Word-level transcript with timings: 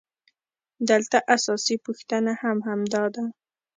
دلته 0.89 1.17
اساسي 1.35 1.75
پوښتنه 1.85 2.31
هم 2.41 2.57
همدا 2.67 3.03
ده 3.15 3.23